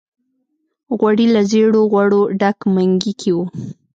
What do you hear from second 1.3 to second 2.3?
له زېړو غوړو